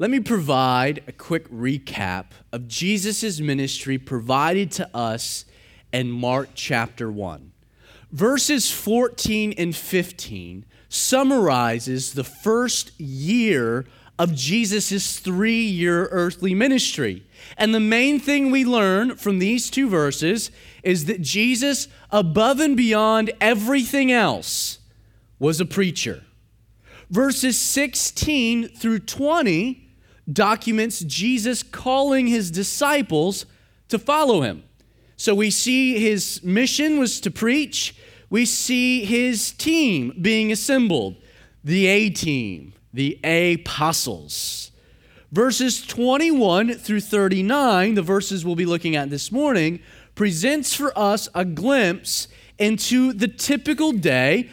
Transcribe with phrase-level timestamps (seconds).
[0.00, 5.44] let me provide a quick recap of Jesus' ministry provided to us
[5.92, 7.50] in Mark chapter 1.
[8.12, 13.86] Verses 14 and 15 summarizes the first year
[14.20, 17.26] of Jesus' three year earthly ministry.
[17.56, 20.52] And the main thing we learn from these two verses
[20.84, 24.78] is that Jesus, above and beyond everything else,
[25.40, 26.22] was a preacher.
[27.10, 29.87] Verses 16 through 20
[30.32, 33.46] documents Jesus calling his disciples
[33.88, 34.64] to follow him.
[35.16, 37.96] So we see his mission was to preach.
[38.30, 41.16] We see his team being assembled
[41.64, 44.70] the A team, the apostles.
[45.32, 49.80] Verses 21 through 39, the verses we'll be looking at this morning,
[50.14, 54.48] presents for us a glimpse into the typical day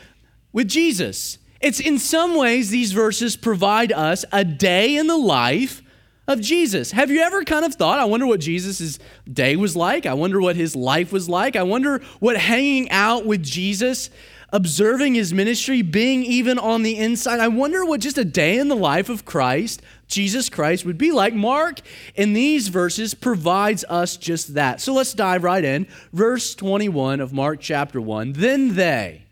[0.51, 1.37] with Jesus.
[1.65, 5.81] It's in some ways, these verses provide us a day in the life
[6.27, 6.91] of Jesus.
[6.91, 10.05] Have you ever kind of thought, I wonder what Jesus' day was like?
[10.05, 11.55] I wonder what his life was like?
[11.55, 14.11] I wonder what hanging out with Jesus,
[14.53, 18.67] observing his ministry, being even on the inside, I wonder what just a day in
[18.67, 21.33] the life of Christ, Jesus Christ, would be like.
[21.33, 21.79] Mark,
[22.13, 24.81] in these verses, provides us just that.
[24.81, 25.87] So let's dive right in.
[26.13, 29.24] Verse 21 of Mark chapter 1 Then they,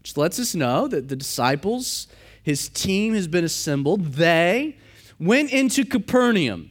[0.00, 2.08] which lets us know that the disciples,
[2.42, 4.14] his team has been assembled.
[4.14, 4.76] They
[5.18, 6.70] went into Capernaum.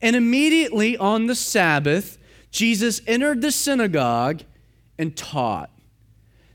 [0.00, 2.18] And immediately on the Sabbath,
[2.50, 4.42] Jesus entered the synagogue
[4.98, 5.70] and taught.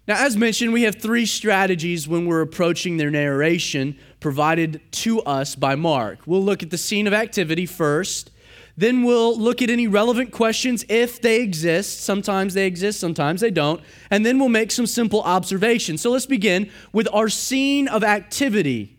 [0.08, 5.56] Now, as mentioned, we have three strategies when we're approaching their narration provided to us
[5.56, 6.20] by Mark.
[6.26, 8.32] We'll look at the scene of activity first.
[8.80, 12.02] Then we'll look at any relevant questions if they exist.
[12.02, 13.82] Sometimes they exist, sometimes they don't.
[14.10, 16.00] And then we'll make some simple observations.
[16.00, 18.98] So let's begin with our scene of activity.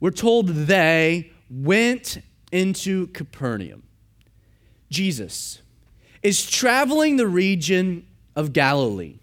[0.00, 2.18] We're told they went
[2.52, 3.84] into Capernaum.
[4.90, 5.62] Jesus
[6.22, 8.06] is traveling the region
[8.36, 9.16] of Galilee,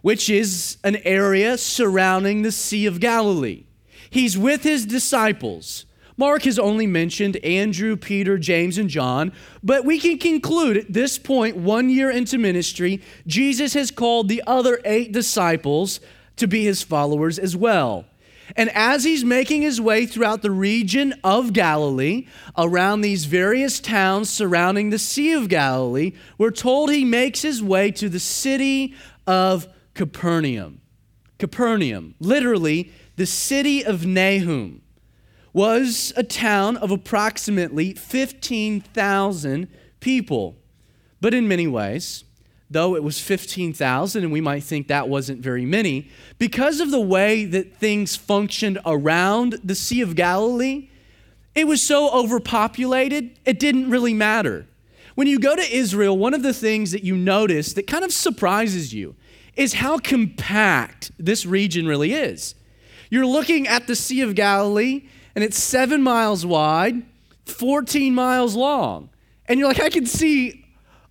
[0.00, 3.64] which is an area surrounding the Sea of Galilee.
[4.08, 5.84] He's with his disciples
[6.22, 11.18] Mark has only mentioned Andrew, Peter, James, and John, but we can conclude at this
[11.18, 15.98] point, one year into ministry, Jesus has called the other eight disciples
[16.36, 18.04] to be his followers as well.
[18.54, 24.30] And as he's making his way throughout the region of Galilee, around these various towns
[24.30, 28.94] surrounding the Sea of Galilee, we're told he makes his way to the city
[29.26, 30.82] of Capernaum.
[31.40, 34.81] Capernaum, literally, the city of Nahum
[35.52, 39.68] was a town of approximately 15,000
[40.00, 40.56] people.
[41.20, 42.24] But in many ways,
[42.70, 46.08] though it was 15,000, and we might think that wasn't very many,
[46.38, 50.88] because of the way that things functioned around the Sea of Galilee,
[51.54, 54.66] it was so overpopulated, it didn't really matter.
[55.14, 58.12] When you go to Israel, one of the things that you notice that kind of
[58.12, 59.14] surprises you
[59.54, 62.54] is how compact this region really is.
[63.10, 65.04] You're looking at the Sea of Galilee,
[65.34, 67.02] and it's seven miles wide,
[67.46, 69.10] 14 miles long.
[69.46, 70.64] And you're like, I can see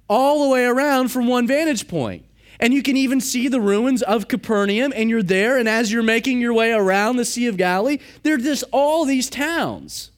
[0.08, 2.26] all the way around from one vantage point.
[2.60, 5.58] And you can even see the ruins of Capernaum, and you're there.
[5.58, 9.04] And as you're making your way around the Sea of Galilee, there are just all
[9.04, 10.12] these towns.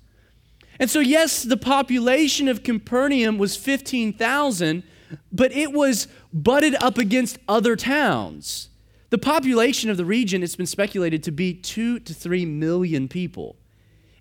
[0.77, 4.83] And so, yes, the population of Capernaum was 15,000,
[5.31, 8.69] but it was butted up against other towns.
[9.09, 13.55] The population of the region, it's been speculated to be two to three million people.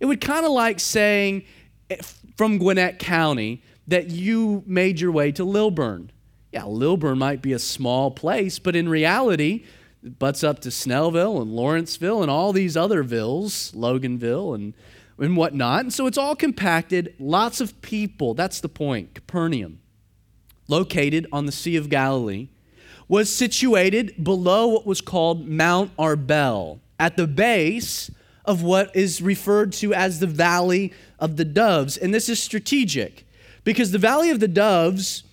[0.02, 1.44] It would kind of like saying
[1.88, 1.98] eh,
[2.36, 6.10] from Gwinnett County that you made your way to Lilburn.
[6.50, 9.64] Yeah, Lilburn might be a small place, but in reality,
[10.02, 14.74] it butts up to Snellville and Lawrenceville and all these other villes, Loganville and,
[15.18, 15.82] and whatnot.
[15.82, 18.34] And so it's all compacted, lots of people.
[18.34, 19.14] That's the point.
[19.14, 19.78] Capernaum,
[20.66, 22.48] located on the Sea of Galilee,
[23.06, 28.10] was situated below what was called Mount Arbel, at the base
[28.44, 31.96] of what is referred to as the Valley of the Doves.
[31.96, 33.26] And this is strategic
[33.64, 35.24] because the Valley of the Doves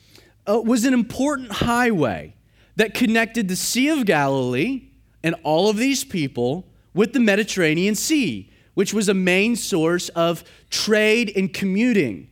[0.48, 2.36] uh, was an important highway
[2.76, 4.84] that connected the Sea of Galilee
[5.24, 10.44] and all of these people with the Mediterranean Sea, which was a main source of
[10.70, 12.30] trade and commuting.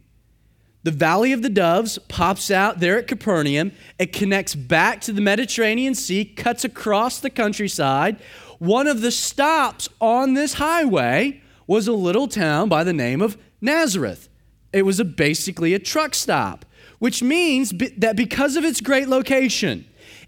[0.84, 3.74] The Valley of the Doves pops out there at Capernaum.
[4.00, 8.18] It connects back to the Mediterranean Sea, cuts across the countryside,
[8.60, 13.38] one of the stops on this highway was a little town by the name of
[13.62, 14.30] Nazareth.
[14.74, 16.66] It was a, basically a truck stop,
[17.00, 19.86] which means that because of its great location,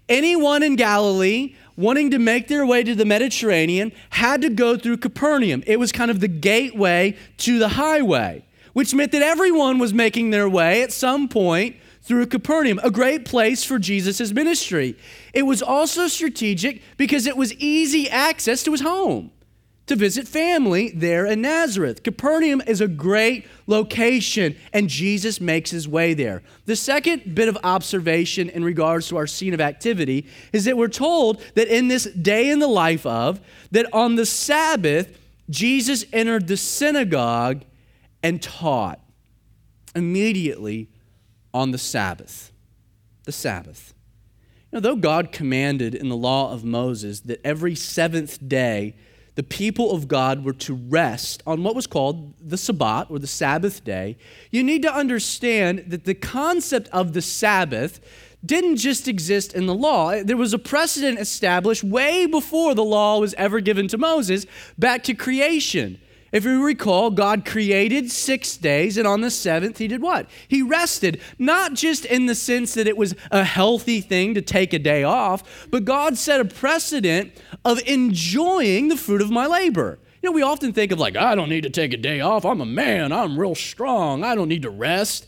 [0.08, 4.98] anyone in Galilee wanting to make their way to the Mediterranean had to go through
[4.98, 5.62] Capernaum.
[5.66, 8.44] It was kind of the gateway to the highway,
[8.74, 13.24] which meant that everyone was making their way at some point through Capernaum, a great
[13.24, 14.96] place for Jesus' ministry.
[15.32, 19.30] It was also strategic because it was easy access to his home
[19.90, 22.04] to visit family there in Nazareth.
[22.04, 26.42] Capernaum is a great location, and Jesus makes his way there.
[26.66, 30.86] The second bit of observation in regards to our scene of activity is that we're
[30.86, 33.40] told that in this day in the life of,
[33.72, 35.18] that on the Sabbath,
[35.50, 37.64] Jesus entered the synagogue
[38.22, 39.00] and taught
[39.96, 40.88] immediately
[41.52, 42.52] on the Sabbath.
[43.24, 43.94] The Sabbath.
[44.70, 48.94] You know, though God commanded in the law of Moses that every seventh day,
[49.34, 53.26] the people of God were to rest on what was called the Sabbath or the
[53.26, 54.16] Sabbath day,
[54.50, 58.00] you need to understand that the concept of the Sabbath
[58.44, 60.22] didn't just exist in the law.
[60.22, 64.46] There was a precedent established way before the law was ever given to Moses,
[64.78, 66.00] back to creation.
[66.32, 70.28] If you recall, God created six days, and on the seventh, He did what?
[70.46, 74.72] He rested, not just in the sense that it was a healthy thing to take
[74.72, 77.32] a day off, but God set a precedent
[77.64, 79.98] of enjoying the fruit of my labor.
[80.22, 82.44] You know, we often think of like, I don't need to take a day off.
[82.44, 83.10] I'm a man.
[83.10, 84.22] I'm real strong.
[84.22, 85.26] I don't need to rest.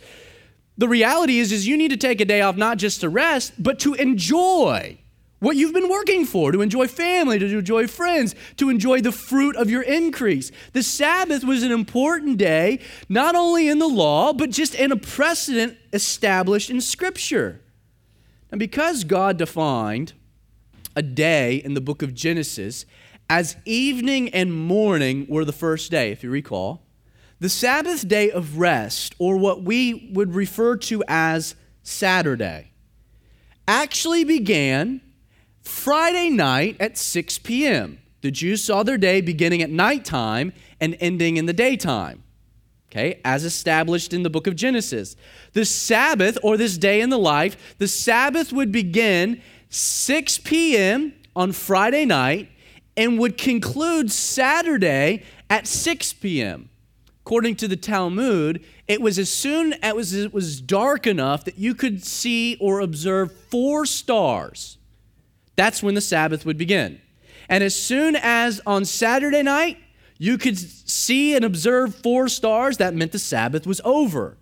[0.77, 3.55] The reality is, is you need to take a day off not just to rest,
[3.59, 4.99] but to enjoy
[5.43, 9.57] what you've been working for, to enjoy family, to enjoy friends, to enjoy the fruit
[9.57, 10.53] of your increase.
[10.73, 12.79] The Sabbath was an important day,
[13.09, 17.61] not only in the law, but just in a precedent established in Scripture.
[18.53, 20.13] And because God defined
[20.95, 22.87] a day in the book of Genesis
[23.29, 26.85] as evening and morning were the first day, if you recall,
[27.41, 32.71] the Sabbath day of rest, or what we would refer to as Saturday,
[33.67, 35.01] actually began
[35.63, 37.99] Friday night at 6 p.m.
[38.21, 42.23] The Jews saw their day beginning at nighttime and ending in the daytime.
[42.91, 45.17] Okay, as established in the book of Genesis.
[45.55, 51.15] The Sabbath, or this day in the life, the Sabbath would begin 6 p.m.
[51.35, 52.51] on Friday night
[52.95, 56.69] and would conclude Saturday at 6 p.m.
[57.25, 61.75] According to the Talmud, it was as soon as it was dark enough that you
[61.75, 64.77] could see or observe four stars
[65.57, 67.01] that's when the Sabbath would begin.
[67.49, 69.79] And as soon as on Saturday night
[70.19, 74.37] you could see and observe four stars, that meant the Sabbath was over.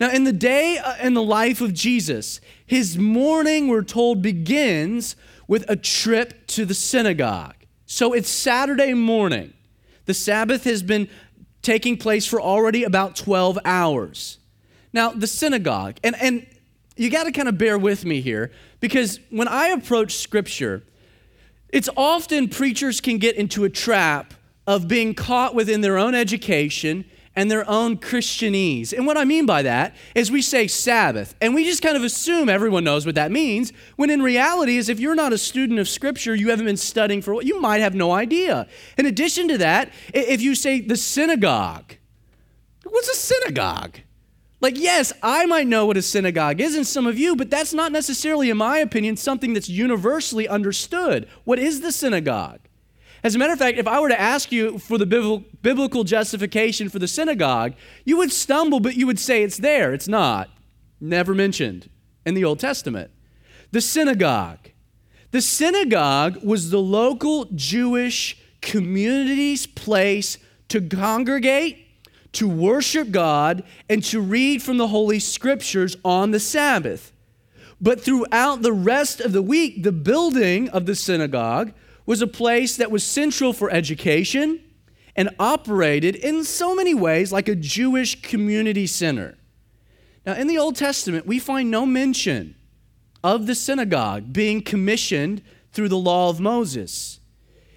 [0.00, 5.16] Now, in the day uh, in the life of Jesus, his morning, we're told, begins
[5.48, 7.54] with a trip to the synagogue.
[7.86, 9.52] So it's Saturday morning.
[10.06, 11.08] The Sabbath has been
[11.62, 14.38] taking place for already about 12 hours.
[14.92, 16.46] Now, the synagogue, and, and
[16.96, 18.52] you got to kind of bear with me here
[18.86, 20.84] because when I approach scripture,
[21.70, 24.32] it's often preachers can get into a trap
[24.64, 27.04] of being caught within their own education
[27.34, 28.92] and their own Christianese.
[28.92, 32.04] And what I mean by that is we say Sabbath, and we just kind of
[32.04, 35.80] assume everyone knows what that means, when in reality is if you're not a student
[35.80, 38.68] of Scripture, you haven't been studying for what, you might have no idea.
[38.96, 41.94] In addition to that, if you say the synagogue,
[42.84, 43.98] what's a synagogue?
[44.60, 47.74] Like, yes, I might know what a synagogue is, and some of you, but that's
[47.74, 51.28] not necessarily, in my opinion, something that's universally understood.
[51.44, 52.60] What is the synagogue?
[53.22, 56.88] As a matter of fact, if I were to ask you for the biblical justification
[56.88, 57.74] for the synagogue,
[58.04, 59.92] you would stumble, but you would say it's there.
[59.92, 60.48] It's not.
[61.00, 61.90] Never mentioned
[62.24, 63.10] in the Old Testament.
[63.72, 64.70] The synagogue.
[65.32, 71.85] The synagogue was the local Jewish community's place to congregate
[72.36, 77.12] to worship God and to read from the Holy Scriptures on the Sabbath.
[77.80, 81.72] But throughout the rest of the week, the building of the synagogue
[82.06, 84.60] was a place that was central for education
[85.14, 89.36] and operated in so many ways like a Jewish community center.
[90.24, 92.54] Now, in the Old Testament, we find no mention
[93.24, 97.20] of the synagogue being commissioned through the law of Moses.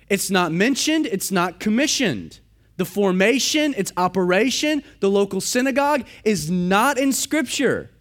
[0.09, 2.39] It's not mentioned, it's not commissioned.
[2.79, 7.91] The formation, its operation, the local synagogue is not in Scripture.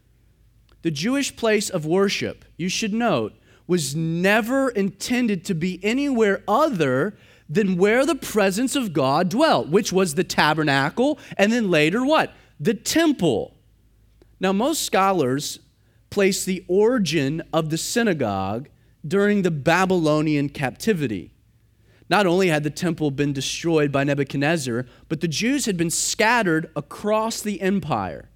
[0.82, 3.32] The Jewish place of worship, you should note,
[3.66, 7.18] was never intended to be anywhere other
[7.48, 12.32] than where the presence of God dwelt, which was the tabernacle, and then later what?
[12.60, 13.56] The temple.
[14.38, 15.58] Now, most scholars
[16.08, 18.68] place the origin of the synagogue
[19.04, 21.32] during the Babylonian captivity.
[22.10, 26.70] Not only had the temple been destroyed by Nebuchadnezzar, but the Jews had been scattered
[26.74, 28.30] across the empire.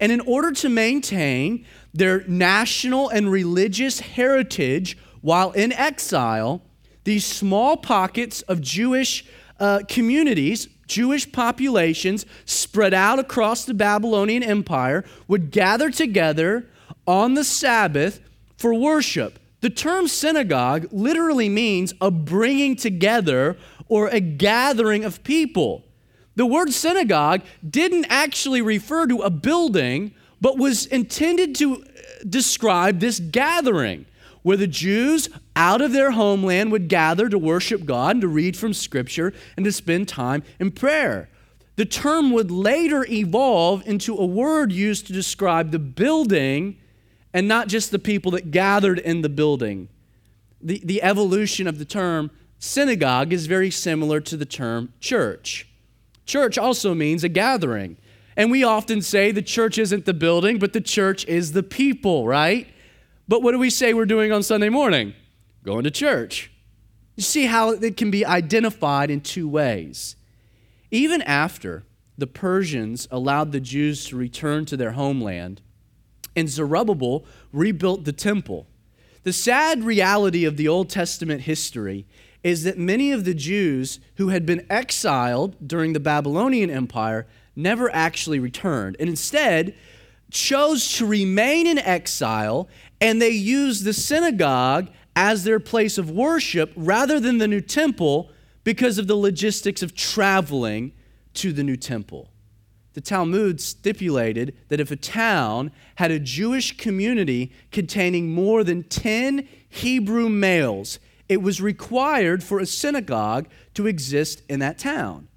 [0.00, 6.62] And in order to maintain their national and religious heritage while in exile,
[7.02, 9.24] these small pockets of Jewish
[9.58, 16.68] uh, communities, Jewish populations spread out across the Babylonian Empire, would gather together
[17.06, 18.20] on the Sabbath
[18.56, 19.40] for worship.
[19.60, 23.56] The term synagogue literally means a bringing together
[23.88, 25.84] or a gathering of people.
[26.36, 31.86] The word synagogue didn't actually refer to a building, but was intended to uh,
[32.28, 34.06] describe this gathering
[34.42, 38.56] where the Jews out of their homeland would gather to worship God and to read
[38.56, 41.28] from Scripture and to spend time in prayer.
[41.74, 46.78] The term would later evolve into a word used to describe the building
[47.32, 49.88] and not just the people that gathered in the building.
[50.60, 55.68] The, the evolution of the term synagogue is very similar to the term church.
[56.26, 57.96] Church also means a gathering.
[58.36, 62.26] And we often say the church isn't the building, but the church is the people,
[62.26, 62.68] right?
[63.26, 65.14] But what do we say we're doing on Sunday morning?
[65.64, 66.50] Going to church.
[67.16, 70.14] You see how it can be identified in two ways.
[70.90, 71.84] Even after
[72.16, 75.60] the Persians allowed the Jews to return to their homeland,
[76.38, 78.66] and Zerubbabel rebuilt the temple.
[79.24, 82.06] The sad reality of the Old Testament history
[82.42, 87.26] is that many of the Jews who had been exiled during the Babylonian Empire
[87.56, 89.74] never actually returned, and instead
[90.30, 92.68] chose to remain in exile,
[93.00, 98.30] and they used the synagogue as their place of worship rather than the new temple
[98.62, 100.92] because of the logistics of traveling
[101.34, 102.30] to the new temple.
[102.98, 109.46] The Talmud stipulated that if a town had a Jewish community containing more than 10
[109.68, 115.28] Hebrew males, it was required for a synagogue to exist in that town.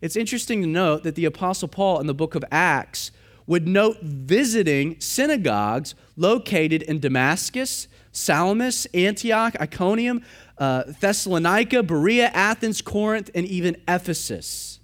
[0.00, 3.10] It's interesting to note that the Apostle Paul in the book of Acts
[3.48, 10.22] would note visiting synagogues located in Damascus, Salamis, Antioch, Iconium,
[10.56, 14.78] uh, Thessalonica, Berea, Athens, Corinth, and even Ephesus.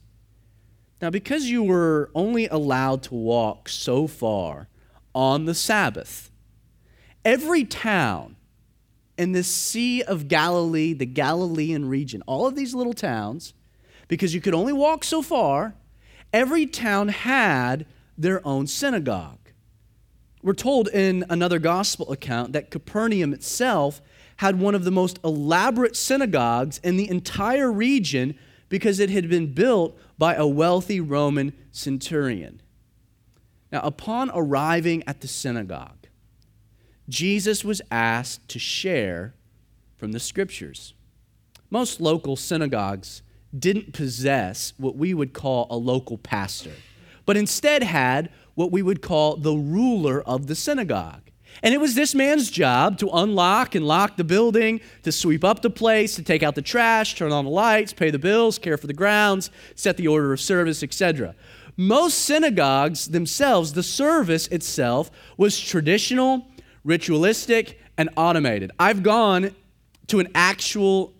[1.00, 4.68] Now, because you were only allowed to walk so far
[5.14, 6.30] on the Sabbath,
[7.24, 8.36] every town
[9.16, 13.54] in the Sea of Galilee, the Galilean region, all of these little towns,
[14.08, 15.74] because you could only walk so far,
[16.32, 17.86] every town had
[18.16, 19.38] their own synagogue.
[20.42, 24.00] We're told in another gospel account that Capernaum itself
[24.36, 28.38] had one of the most elaborate synagogues in the entire region
[28.68, 32.60] because it had been built by a wealthy Roman centurion.
[33.70, 36.06] Now, upon arriving at the synagogue,
[37.08, 39.34] Jesus was asked to share
[39.96, 40.94] from the scriptures.
[41.70, 43.22] Most local synagogues
[43.56, 46.72] didn't possess what we would call a local pastor,
[47.26, 51.27] but instead had what we would call the ruler of the synagogue.
[51.62, 55.62] And it was this man's job to unlock and lock the building, to sweep up
[55.62, 58.76] the place, to take out the trash, turn on the lights, pay the bills, care
[58.76, 61.34] for the grounds, set the order of service, etc.
[61.76, 66.46] Most synagogues themselves, the service itself was traditional
[66.84, 68.70] ritualistic, and automated.
[68.78, 69.54] I've gone
[70.06, 71.12] to an actual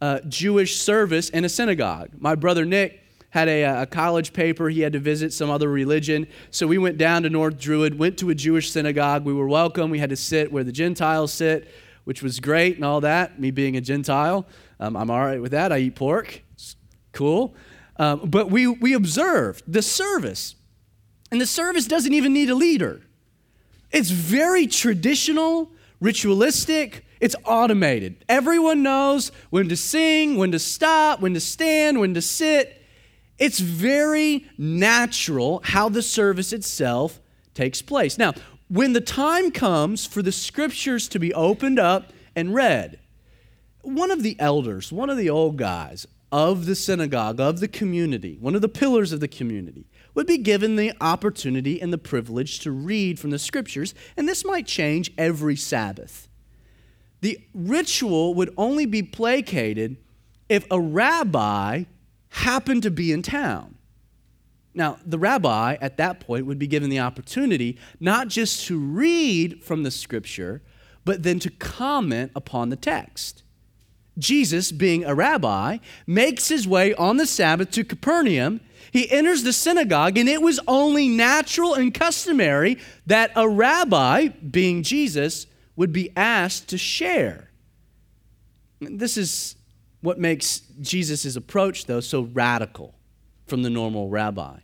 [0.00, 2.10] uh, Jewish service in a synagogue.
[2.18, 3.01] My brother Nick
[3.32, 4.68] had a, a, college paper.
[4.68, 6.26] He had to visit some other religion.
[6.50, 9.24] So we went down to North Druid, went to a Jewish synagogue.
[9.24, 9.88] We were welcome.
[9.88, 11.66] We had to sit where the Gentiles sit,
[12.04, 13.40] which was great and all that.
[13.40, 14.46] Me being a Gentile,
[14.78, 15.72] um, I'm all right with that.
[15.72, 16.42] I eat pork.
[16.52, 16.76] It's
[17.12, 17.54] cool.
[17.96, 20.54] Um, but we, we observed the service.
[21.30, 23.00] And the service doesn't even need a leader.
[23.90, 28.26] It's very traditional, ritualistic, it's automated.
[28.28, 32.81] Everyone knows when to sing, when to stop, when to stand, when to sit.
[33.42, 37.20] It's very natural how the service itself
[37.54, 38.16] takes place.
[38.16, 38.34] Now,
[38.68, 43.00] when the time comes for the scriptures to be opened up and read,
[43.80, 48.38] one of the elders, one of the old guys of the synagogue, of the community,
[48.40, 52.60] one of the pillars of the community, would be given the opportunity and the privilege
[52.60, 56.28] to read from the scriptures, and this might change every Sabbath.
[57.22, 59.96] The ritual would only be placated
[60.48, 61.86] if a rabbi
[62.32, 63.76] happened to be in town.
[64.74, 69.62] Now, the rabbi at that point would be given the opportunity not just to read
[69.62, 70.62] from the scripture,
[71.04, 73.42] but then to comment upon the text.
[74.18, 78.60] Jesus, being a rabbi, makes his way on the Sabbath to Capernaum
[78.92, 84.82] he enters the synagogue, and it was only natural and customary that a rabbi, being
[84.82, 85.46] Jesus,
[85.76, 87.48] would be asked to share.
[88.80, 89.56] This is
[90.02, 92.94] what makes Jesus' approach, though, so radical
[93.46, 94.58] from the normal rabbi.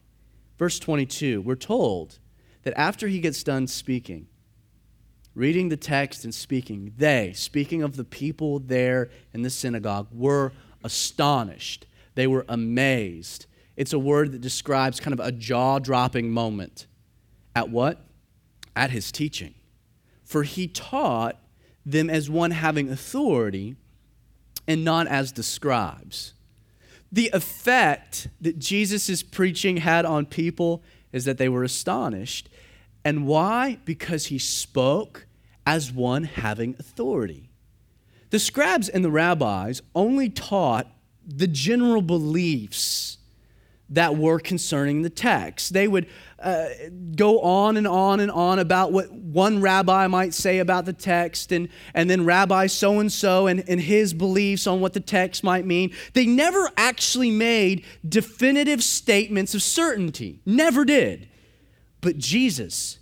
[0.58, 2.18] Verse 22, we're told
[2.64, 4.26] that after he gets done speaking,
[5.38, 6.92] reading the text and speaking.
[6.96, 10.52] They, speaking of the people there in the synagogue, were
[10.82, 11.86] astonished.
[12.16, 13.46] They were amazed.
[13.76, 16.88] It's a word that describes kind of a jaw dropping moment.
[17.54, 18.04] At what?
[18.74, 19.54] At his teaching.
[20.24, 21.36] For he taught
[21.86, 23.76] them as one having authority
[24.68, 26.34] and not as the scribes.
[27.10, 32.50] The effect that Jesus' preaching had on people is that they were astonished.
[33.04, 33.78] And why?
[33.86, 35.26] Because he spoke
[35.66, 37.48] as one having authority.
[38.30, 40.86] The scribes and the rabbis only taught
[41.26, 43.17] the general beliefs
[43.90, 45.72] that were concerning the text.
[45.72, 46.06] They would
[46.38, 46.68] uh,
[47.16, 51.50] go on and on and on about what one rabbi might say about the text,
[51.52, 55.66] and, and then Rabbi so and so and his beliefs on what the text might
[55.66, 55.92] mean.
[56.12, 61.28] They never actually made definitive statements of certainty, never did.
[62.00, 62.98] But Jesus,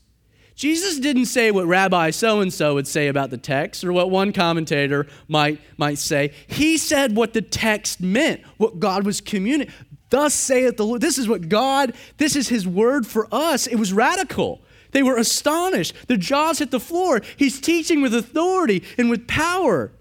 [0.54, 4.10] Jesus didn't say what Rabbi so and so would say about the text or what
[4.10, 6.32] one commentator might, might say.
[6.46, 9.74] He said what the text meant, what God was communicating.
[10.10, 11.00] Thus saith the Lord.
[11.00, 13.66] This is what God, this is His word for us.
[13.66, 14.60] It was radical.
[14.92, 15.94] They were astonished.
[16.06, 17.20] Their jaws hit the floor.
[17.36, 19.92] He's teaching with authority and with power.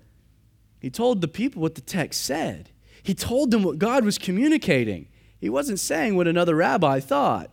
[0.79, 2.69] He told the people what the text said,
[3.01, 5.07] he told them what God was communicating.
[5.39, 7.51] He wasn't saying what another rabbi thought.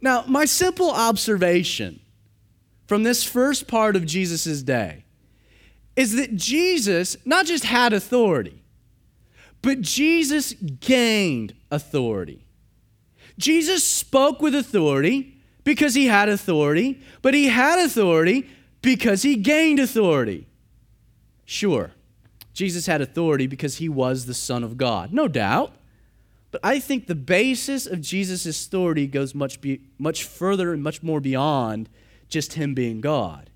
[0.00, 2.00] Now, my simple observation
[2.86, 5.04] from this first part of Jesus' day
[5.94, 8.63] is that Jesus not just had authority,
[9.64, 12.44] but Jesus gained authority.
[13.38, 18.46] Jesus spoke with authority because he had authority, but he had authority
[18.82, 20.46] because he gained authority.
[21.46, 21.92] Sure,
[22.52, 25.72] Jesus had authority because he was the Son of God, no doubt.
[26.50, 31.02] But I think the basis of Jesus' authority goes much, be, much further and much
[31.02, 31.88] more beyond
[32.28, 33.48] just him being God.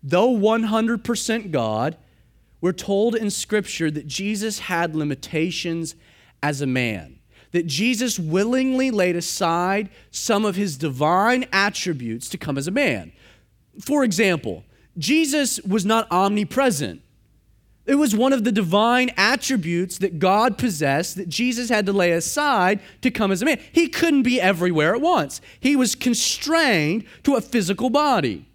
[0.00, 1.96] Though 100% God,
[2.60, 5.94] we're told in Scripture that Jesus had limitations
[6.42, 7.18] as a man,
[7.52, 13.12] that Jesus willingly laid aside some of his divine attributes to come as a man.
[13.80, 14.64] For example,
[14.98, 17.02] Jesus was not omnipresent.
[17.86, 22.12] It was one of the divine attributes that God possessed that Jesus had to lay
[22.12, 23.58] aside to come as a man.
[23.72, 28.46] He couldn't be everywhere at once, he was constrained to a physical body.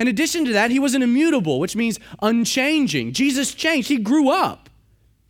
[0.00, 3.12] In addition to that, he was an immutable, which means unchanging.
[3.12, 4.70] Jesus changed, he grew up.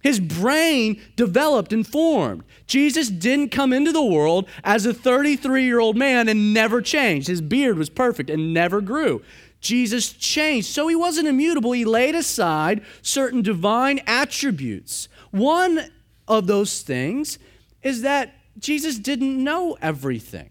[0.00, 2.44] His brain developed and formed.
[2.66, 7.26] Jesus didn't come into the world as a 33 year old man and never changed.
[7.26, 9.22] His beard was perfect and never grew.
[9.61, 10.68] Jesus changed.
[10.68, 11.72] So he wasn't immutable.
[11.72, 15.09] He laid aside certain divine attributes.
[15.33, 15.90] One
[16.28, 17.38] of those things
[17.83, 20.50] is that Jesus didn't know everything,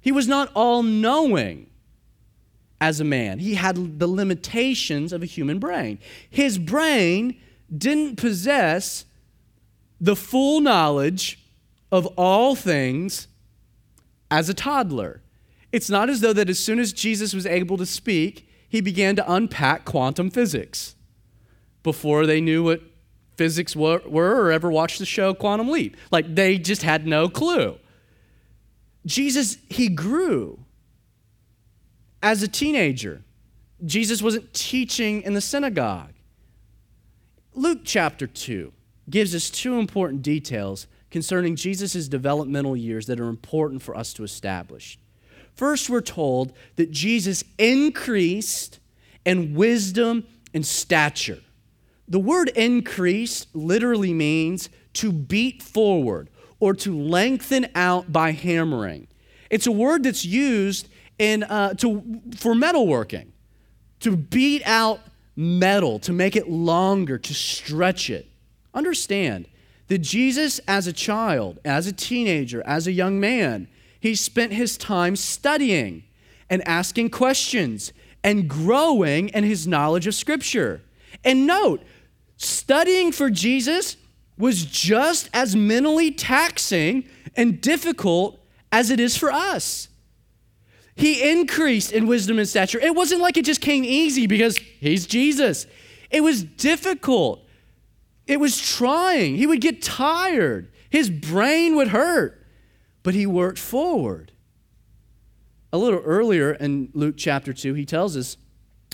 [0.00, 1.69] he was not all knowing
[2.80, 3.38] as a man.
[3.38, 5.98] He had the limitations of a human brain.
[6.28, 7.38] His brain
[7.76, 9.04] didn't possess
[10.00, 11.38] the full knowledge
[11.92, 13.28] of all things
[14.30, 15.20] as a toddler.
[15.72, 19.16] It's not as though that as soon as Jesus was able to speak, he began
[19.16, 20.94] to unpack quantum physics
[21.82, 22.82] before they knew what
[23.36, 25.96] physics were, or ever watched the show Quantum Leap.
[26.10, 27.78] Like they just had no clue.
[29.06, 30.59] Jesus, he grew
[32.22, 33.22] as a teenager.
[33.84, 36.12] Jesus wasn't teaching in the synagogue.
[37.54, 38.72] Luke chapter 2
[39.08, 44.22] gives us two important details concerning Jesus' developmental years that are important for us to
[44.22, 44.98] establish.
[45.54, 48.78] First, we're told that Jesus increased
[49.24, 51.40] in wisdom and stature.
[52.08, 56.30] The word increased literally means to beat forward
[56.60, 59.08] or to lengthen out by hammering.
[59.50, 60.88] It's a word that's used
[61.20, 62.02] in, uh, to,
[62.38, 63.26] for metalworking,
[64.00, 65.00] to beat out
[65.36, 68.26] metal, to make it longer, to stretch it.
[68.72, 69.46] Understand
[69.88, 73.68] that Jesus, as a child, as a teenager, as a young man,
[74.00, 76.04] he spent his time studying
[76.48, 77.92] and asking questions
[78.24, 80.80] and growing in his knowledge of Scripture.
[81.22, 81.82] And note,
[82.38, 83.98] studying for Jesus
[84.38, 87.04] was just as mentally taxing
[87.36, 88.40] and difficult
[88.72, 89.88] as it is for us.
[91.00, 92.78] He increased in wisdom and stature.
[92.78, 95.66] It wasn't like it just came easy because he's Jesus.
[96.10, 97.42] It was difficult.
[98.26, 99.36] It was trying.
[99.36, 100.70] He would get tired.
[100.90, 102.46] His brain would hurt,
[103.02, 104.32] but he worked forward.
[105.72, 108.36] A little earlier in Luke chapter 2, he tells us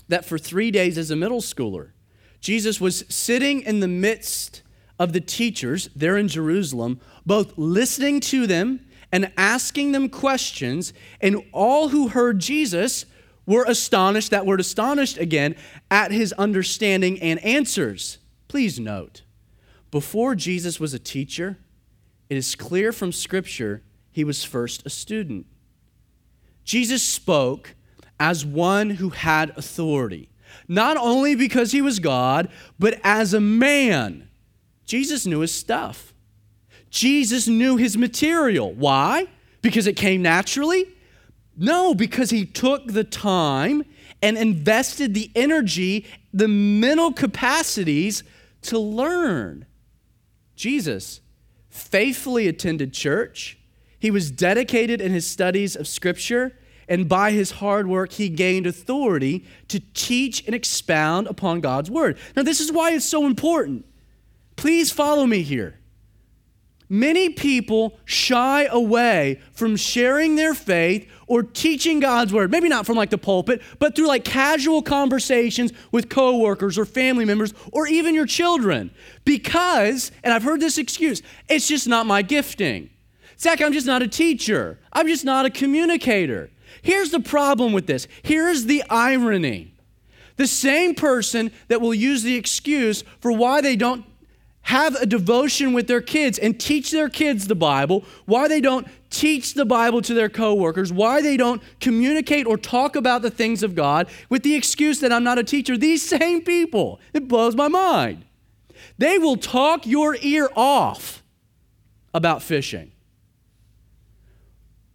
[0.07, 1.91] that for three days as a middle schooler,
[2.39, 4.61] Jesus was sitting in the midst
[4.97, 11.41] of the teachers there in Jerusalem, both listening to them and asking them questions, and
[11.51, 13.05] all who heard Jesus
[13.45, 15.55] were astonished, that word astonished again,
[15.89, 18.17] at his understanding and answers.
[18.47, 19.23] Please note,
[19.91, 21.57] before Jesus was a teacher,
[22.29, 25.45] it is clear from Scripture he was first a student.
[26.65, 27.75] Jesus spoke
[28.19, 30.29] as one who had authority,
[30.67, 34.27] not only because he was God, but as a man.
[34.85, 36.13] Jesus knew his stuff.
[36.97, 38.73] Jesus knew his material.
[38.73, 39.27] Why?
[39.61, 40.87] Because it came naturally?
[41.55, 43.83] No, because he took the time
[44.19, 48.23] and invested the energy, the mental capacities
[48.63, 49.67] to learn.
[50.55, 51.21] Jesus
[51.69, 53.59] faithfully attended church.
[53.99, 56.57] He was dedicated in his studies of Scripture,
[56.89, 62.17] and by his hard work, he gained authority to teach and expound upon God's Word.
[62.35, 63.85] Now, this is why it's so important.
[64.55, 65.76] Please follow me here.
[66.89, 72.49] Many people shy away from sharing their faith or teaching God's word.
[72.49, 77.25] Maybe not from like the pulpit, but through like casual conversations with coworkers or family
[77.25, 78.91] members or even your children.
[79.25, 82.89] Because, and I've heard this excuse, it's just not my gifting.
[83.37, 84.79] Zach, I'm just not a teacher.
[84.93, 86.49] I'm just not a communicator.
[86.81, 88.07] Here's the problem with this.
[88.23, 89.73] Here's the irony.
[90.37, 94.05] The same person that will use the excuse for why they don't
[94.67, 98.85] have a devotion with their kids and teach their kids the Bible, why they don't
[99.09, 103.63] teach the Bible to their coworkers, why they don't communicate or talk about the things
[103.63, 105.77] of God with the excuse that I'm not a teacher.
[105.77, 108.25] These same people, it blows my mind.
[108.97, 111.23] They will talk your ear off
[112.13, 112.91] about fishing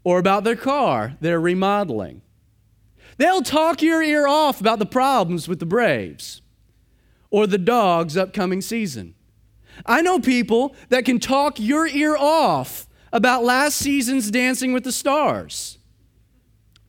[0.04, 2.20] or about their car they're remodeling.
[3.16, 6.42] They'll talk your ear off about the problems with the Braves
[7.30, 9.14] or the Dawgs' upcoming season.
[9.86, 14.92] I know people that can talk your ear off about last season's Dancing with the
[14.92, 15.78] Stars.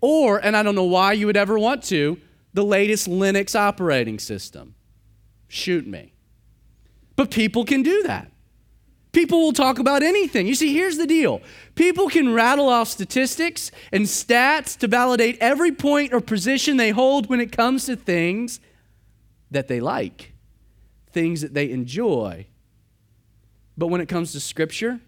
[0.01, 2.19] Or, and I don't know why you would ever want to,
[2.53, 4.75] the latest Linux operating system.
[5.47, 6.13] Shoot me.
[7.15, 8.31] But people can do that.
[9.11, 10.47] People will talk about anything.
[10.47, 11.41] You see, here's the deal
[11.75, 17.29] people can rattle off statistics and stats to validate every point or position they hold
[17.29, 18.59] when it comes to things
[19.51, 20.33] that they like,
[21.11, 22.47] things that they enjoy,
[23.77, 24.99] but when it comes to Scripture,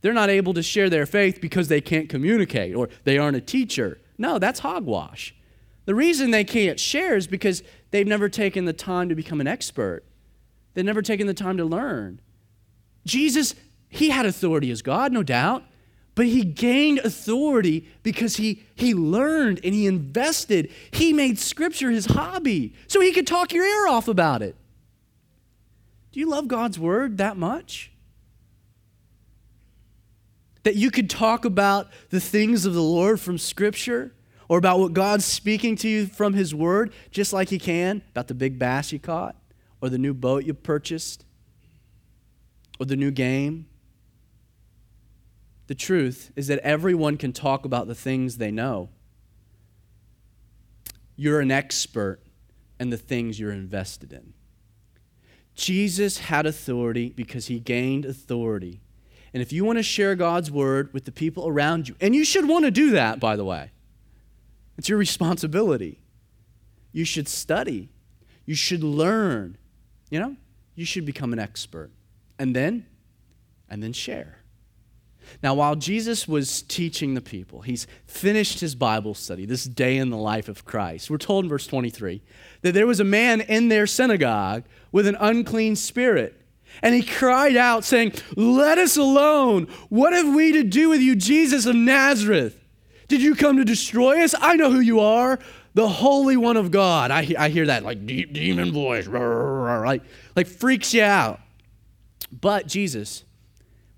[0.00, 3.40] they're not able to share their faith because they can't communicate or they aren't a
[3.40, 3.98] teacher.
[4.18, 5.34] No, that's hogwash.
[5.86, 9.46] The reason they can't share is because they've never taken the time to become an
[9.46, 10.04] expert,
[10.74, 12.20] they've never taken the time to learn.
[13.04, 13.54] Jesus,
[13.88, 15.62] he had authority as God, no doubt,
[16.16, 20.72] but he gained authority because he, he learned and he invested.
[20.90, 24.56] He made Scripture his hobby so he could talk your ear off about it.
[26.16, 27.92] Do you love God's word that much?
[30.62, 34.14] That you could talk about the things of the Lord from Scripture
[34.48, 38.28] or about what God's speaking to you from His word, just like you can about
[38.28, 39.36] the big bass you caught
[39.82, 41.26] or the new boat you purchased
[42.80, 43.66] or the new game.
[45.66, 48.88] The truth is that everyone can talk about the things they know.
[51.14, 52.20] You're an expert
[52.80, 54.32] in the things you're invested in.
[55.56, 58.80] Jesus had authority because he gained authority.
[59.32, 62.24] And if you want to share God's word with the people around you, and you
[62.24, 63.70] should want to do that, by the way,
[64.78, 65.98] it's your responsibility.
[66.92, 67.88] You should study,
[68.44, 69.56] you should learn,
[70.10, 70.36] you know,
[70.74, 71.90] you should become an expert.
[72.38, 72.86] And then,
[73.68, 74.38] and then share.
[75.42, 80.10] Now, while Jesus was teaching the people, he's finished his Bible study, this day in
[80.10, 81.10] the life of Christ.
[81.10, 82.22] We're told in verse 23
[82.62, 86.40] that there was a man in their synagogue with an unclean spirit.
[86.82, 89.68] And he cried out, saying, Let us alone.
[89.88, 92.62] What have we to do with you, Jesus of Nazareth?
[93.08, 94.34] Did you come to destroy us?
[94.38, 95.38] I know who you are,
[95.74, 97.10] the Holy One of God.
[97.10, 100.02] I, I hear that like deep demon voice, like,
[100.34, 101.40] like freaks you out.
[102.32, 103.24] But Jesus,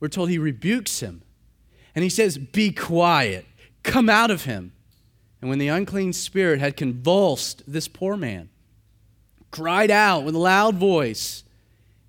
[0.00, 1.22] we're told he rebukes him.
[1.94, 3.46] And he says, Be quiet,
[3.82, 4.72] come out of him.
[5.40, 8.48] And when the unclean spirit had convulsed this poor man,
[9.50, 11.44] cried out with a loud voice,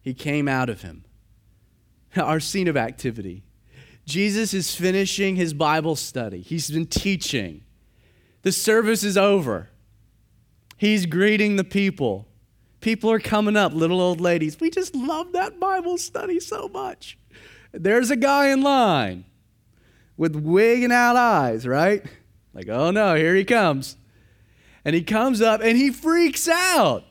[0.02, 1.06] he came out of him.
[2.16, 3.44] Our scene of activity.
[4.06, 7.64] Jesus is finishing his Bible study, he's been teaching.
[8.42, 9.70] The service is over.
[10.78, 12.26] He's greeting the people.
[12.80, 14.58] People are coming up, little old ladies.
[14.62, 17.19] We just love that Bible study so much.
[17.72, 19.26] There's a guy in line
[20.18, 22.04] with wigging out eyes, right?
[22.54, 23.96] Like, oh no, here he comes.
[24.84, 27.04] And he comes up and he freaks out.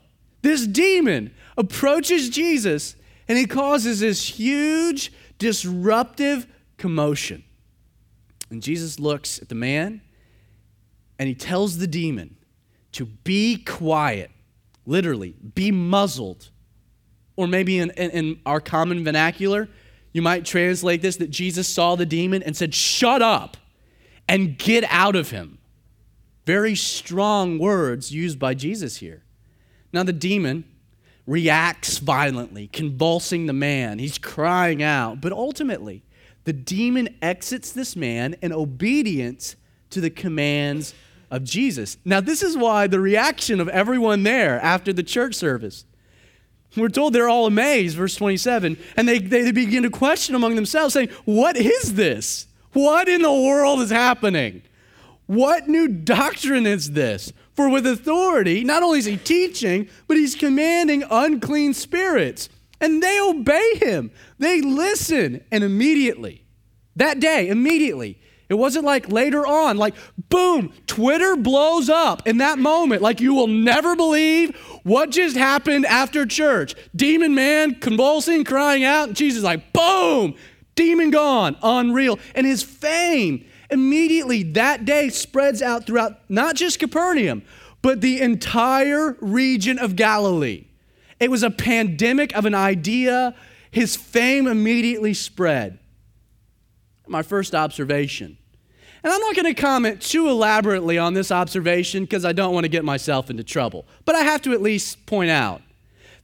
[0.43, 2.97] This demon approaches Jesus
[3.29, 7.45] and he causes this huge, disruptive commotion.
[8.51, 10.01] And Jesus looks at the man
[11.19, 12.37] and he tells the demon,
[12.93, 14.31] to be quiet,
[14.87, 16.51] literally, be muzzled.
[17.37, 19.69] Or maybe in, in, in, our common vernacular,
[20.19, 23.57] you might translate this that Jesus saw the demon and said, Shut up
[24.29, 25.59] and get out of him.
[26.45, 29.23] Very strong words used by Jesus here.
[29.93, 30.65] Now, the demon
[31.25, 34.01] reacts violently, convulsing the man.
[34.01, 35.21] He's crying out.
[35.21, 36.03] But ultimately,
[36.43, 39.55] the demon exits this man in obedience
[39.91, 40.95] to the commands
[41.31, 41.97] of Jesus.
[42.05, 45.85] Now, this is why the reaction of everyone there after the church service.
[46.77, 50.95] We're told they're all amazed, verse 27, and they, they begin to question among themselves,
[50.95, 52.47] saying, What is this?
[52.73, 54.63] What in the world is happening?
[55.27, 57.33] What new doctrine is this?
[57.55, 62.49] For with authority, not only is he teaching, but he's commanding unclean spirits.
[62.81, 64.11] And they obey him.
[64.39, 65.45] They listen.
[65.51, 66.45] And immediately,
[66.97, 69.95] that day, immediately, it wasn't like later on, like
[70.31, 73.03] boom, Twitter blows up in that moment.
[73.03, 76.75] Like you will never believe what just happened after church.
[76.97, 79.09] Demon man convulsing, crying out.
[79.09, 80.35] And Jesus like, boom,
[80.75, 82.19] demon gone, unreal.
[82.35, 87.43] And his fame immediately that day spreads out throughout not just Capernaum,
[87.83, 90.65] but the entire region of Galilee.
[91.21, 93.35] It was a pandemic of an idea.
[93.71, 95.79] His fame immediately spread.
[97.09, 98.39] My first observation.
[99.03, 102.65] And I'm not going to comment too elaborately on this observation because I don't want
[102.65, 103.87] to get myself into trouble.
[104.05, 105.63] But I have to at least point out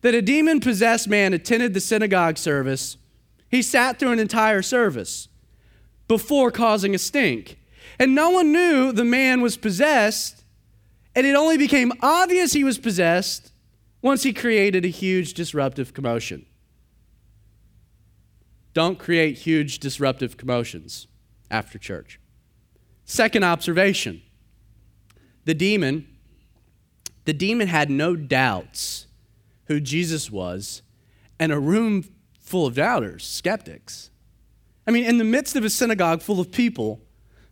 [0.00, 2.96] that a demon possessed man attended the synagogue service.
[3.48, 5.28] He sat through an entire service
[6.08, 7.58] before causing a stink.
[7.98, 10.44] And no one knew the man was possessed,
[11.14, 13.52] and it only became obvious he was possessed
[14.02, 16.44] once he created a huge disruptive commotion.
[18.74, 21.06] Don't create huge disruptive commotions
[21.50, 22.20] after church.
[23.04, 24.20] Second observation
[25.46, 26.06] the demon
[27.24, 29.06] the demon had no doubts
[29.66, 30.82] who Jesus was
[31.38, 32.04] and a room
[32.38, 34.10] full of doubters, skeptics.
[34.87, 37.00] I mean, in the midst of a synagogue full of people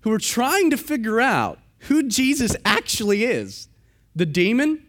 [0.01, 1.59] who were trying to figure out
[1.89, 3.69] who Jesus actually is,
[4.15, 4.87] the demon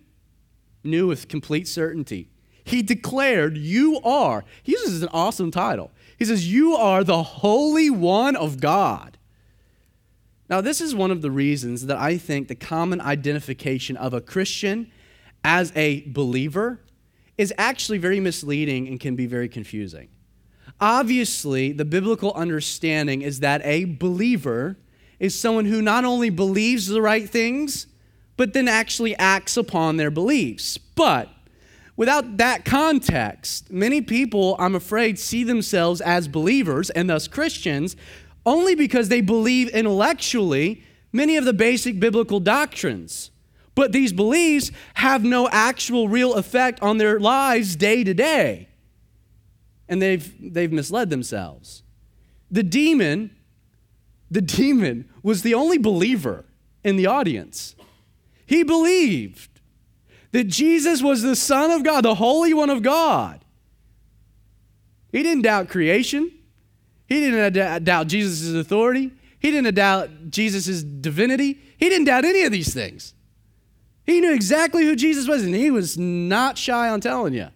[0.83, 2.29] knew with complete certainty.
[2.65, 5.91] He declared, You are, he uses an awesome title.
[6.17, 9.17] He says, You are the Holy One of God.
[10.49, 14.21] Now, this is one of the reasons that I think the common identification of a
[14.21, 14.91] Christian
[15.43, 16.81] as a believer
[17.37, 20.09] is actually very misleading and can be very confusing.
[20.79, 24.77] Obviously, the biblical understanding is that a believer
[25.19, 27.87] is someone who not only believes the right things,
[28.35, 30.77] but then actually acts upon their beliefs.
[30.77, 31.29] But
[31.95, 37.95] without that context, many people, I'm afraid, see themselves as believers and thus Christians
[38.45, 43.31] only because they believe intellectually many of the basic biblical doctrines.
[43.75, 48.67] But these beliefs have no actual real effect on their lives day to day
[49.87, 51.83] and they've, they've misled themselves.
[52.49, 53.31] The demon,
[54.29, 56.45] the demon was the only believer
[56.83, 57.75] in the audience.
[58.45, 59.52] He believed
[60.33, 63.45] that Jesus was the Son of God, the Holy One of God.
[65.11, 66.31] He didn't doubt creation.
[67.07, 69.11] He didn't doubt Jesus' authority.
[69.39, 71.59] He didn't doubt Jesus' divinity.
[71.77, 73.13] He didn't doubt any of these things.
[74.05, 77.49] He knew exactly who Jesus was, and he was not shy on telling you.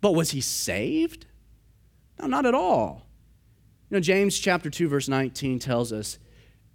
[0.00, 1.26] But was he saved?
[2.20, 3.06] No, not at all.
[3.88, 6.18] You know, James chapter 2, verse 19 tells us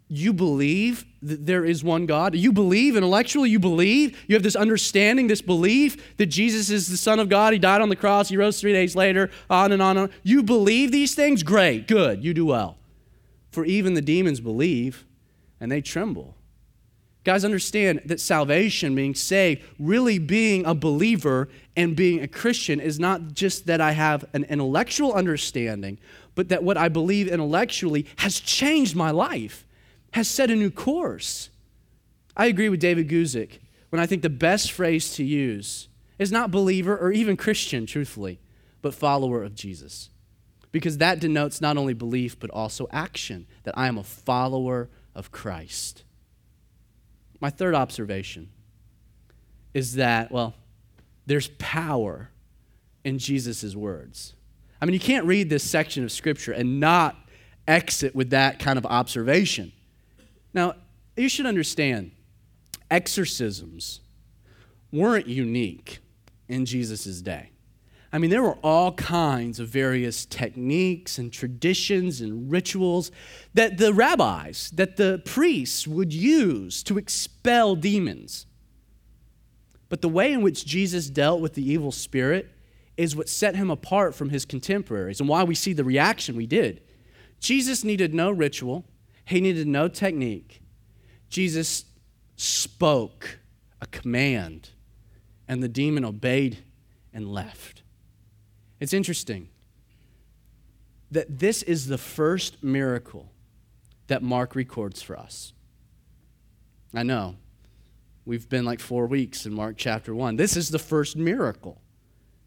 [0.08, 2.36] you believe there is one God.
[2.36, 6.98] You believe intellectually, you believe, you have this understanding, this belief that Jesus is the
[6.98, 7.54] Son of God.
[7.54, 10.18] He died on the cross, he rose three days later, on and on and on.
[10.24, 11.44] You believe these things?
[11.44, 12.78] Great, good, you do well.
[13.52, 15.06] For even the demons believe
[15.60, 16.36] and they tremble.
[17.24, 23.00] Guys, understand that salvation, being saved, really being a believer and being a Christian is
[23.00, 26.00] not just that I have an intellectual understanding,
[26.36, 29.66] but that what I believe intellectually has changed my life,
[30.14, 31.50] has set a new course.
[32.36, 36.52] I agree with David Guzik when I think the best phrase to use is not
[36.52, 38.40] believer or even Christian, truthfully,
[38.82, 40.10] but follower of Jesus.
[40.72, 45.32] Because that denotes not only belief, but also action, that I am a follower of
[45.32, 46.04] Christ.
[47.40, 48.50] My third observation
[49.74, 50.54] is that, well,
[51.26, 52.30] there's power
[53.04, 54.34] in Jesus' words.
[54.82, 57.16] I mean, you can't read this section of Scripture and not
[57.68, 59.72] exit with that kind of observation.
[60.54, 60.76] Now,
[61.16, 62.12] you should understand
[62.90, 64.02] exorcisms
[64.92, 66.00] weren't unique
[66.48, 67.50] in Jesus' day.
[68.12, 73.12] I mean, there were all kinds of various techniques and traditions and rituals
[73.56, 78.46] that the rabbis, that the priests would use to expel demons.
[79.90, 82.52] But the way in which Jesus dealt with the evil spirit
[82.98, 86.46] is what set him apart from his contemporaries and why we see the reaction we
[86.46, 86.82] did.
[87.40, 88.86] Jesus needed no ritual,
[89.26, 90.62] he needed no technique.
[91.30, 91.86] Jesus
[92.36, 93.40] spoke
[93.82, 94.70] a command,
[95.48, 96.64] and the demon obeyed
[97.14, 97.84] and left.
[98.80, 99.50] It's interesting
[101.12, 103.32] that this is the first miracle
[104.08, 105.54] that Mark records for us.
[106.94, 107.36] I know.
[108.26, 110.38] We've been like four weeks in Mark chapter 1.
[110.38, 111.82] This is the first miracle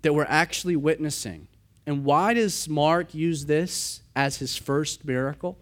[0.03, 1.49] that we're actually witnessing.
[1.87, 5.59] And why does Mark use this as his first miracle?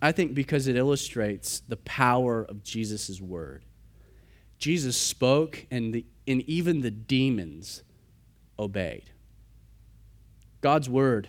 [0.00, 3.64] I think because it illustrates the power of Jesus' word.
[4.58, 7.82] Jesus spoke, and, the, and even the demons
[8.58, 9.10] obeyed.
[10.60, 11.28] God's word,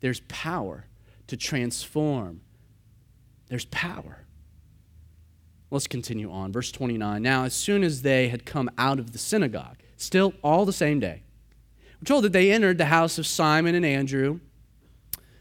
[0.00, 0.86] there's power
[1.26, 2.42] to transform,
[3.48, 4.24] there's power.
[5.70, 6.50] Let's continue on.
[6.52, 7.22] Verse 29.
[7.22, 10.98] Now, as soon as they had come out of the synagogue, still all the same
[10.98, 11.22] day,
[12.00, 14.40] we're told that they entered the house of Simon and Andrew.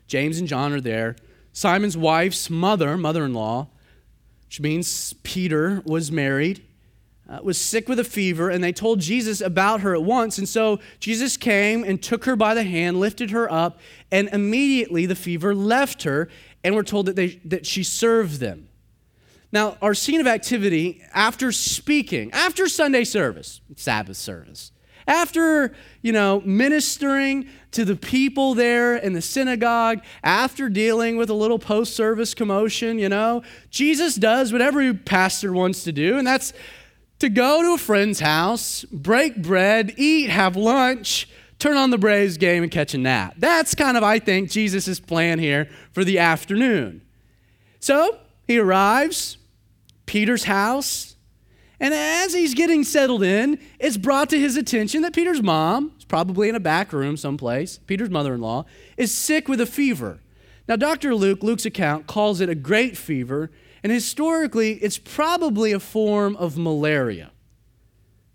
[0.08, 1.16] James and John are there.
[1.58, 3.68] Simon's wife's mother, mother in law,
[4.46, 6.64] which means Peter, was married,
[7.28, 10.38] uh, was sick with a fever, and they told Jesus about her at once.
[10.38, 13.80] And so Jesus came and took her by the hand, lifted her up,
[14.12, 16.30] and immediately the fever left her,
[16.64, 18.70] and we're told that, they, that she served them.
[19.52, 24.72] Now, our scene of activity after speaking, after Sunday service, Sabbath service,
[25.08, 31.34] after, you know, ministering to the people there in the synagogue, after dealing with a
[31.34, 36.28] little post service commotion, you know, Jesus does what every pastor wants to do, and
[36.28, 36.54] that's
[37.20, 42.38] to go to a friend's house, break bread, eat, have lunch, turn on the Braves
[42.38, 43.34] game, and catch a nap.
[43.38, 47.02] That's kind of, I think, Jesus' plan here for the afternoon.
[47.80, 49.38] So he arrives,
[50.06, 51.16] Peter's house,
[51.80, 56.06] and as he's getting settled in, it's brought to his attention that Peter's mom, is
[56.06, 58.66] probably in a back room someplace, Peter's mother in law,
[58.98, 60.20] is sick with a fever.
[60.68, 61.16] Now, Dr.
[61.16, 63.52] Luke, Luke's account, calls it a great fever,
[63.84, 67.32] and historically, it's probably a form of malaria.